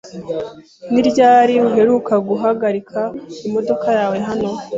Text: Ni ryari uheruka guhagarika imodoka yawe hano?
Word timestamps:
Ni 0.91 1.01
ryari 1.09 1.55
uheruka 1.67 2.13
guhagarika 2.27 2.99
imodoka 3.47 3.87
yawe 3.97 4.17
hano? 4.27 4.49